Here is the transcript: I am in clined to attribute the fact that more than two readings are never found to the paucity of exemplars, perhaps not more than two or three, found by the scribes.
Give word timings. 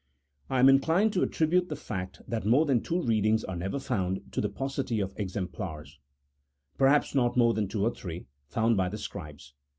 I 0.49 0.57
am 0.59 0.67
in 0.67 0.79
clined 0.79 1.11
to 1.11 1.21
attribute 1.21 1.69
the 1.69 1.75
fact 1.75 2.23
that 2.27 2.43
more 2.43 2.65
than 2.65 2.81
two 2.81 2.99
readings 3.03 3.43
are 3.43 3.55
never 3.55 3.77
found 3.77 4.23
to 4.31 4.41
the 4.41 4.49
paucity 4.49 4.99
of 4.99 5.13
exemplars, 5.15 5.99
perhaps 6.75 7.13
not 7.13 7.37
more 7.37 7.53
than 7.53 7.67
two 7.67 7.83
or 7.83 7.93
three, 7.93 8.25
found 8.47 8.75
by 8.77 8.89
the 8.89 8.97
scribes. 8.97 9.53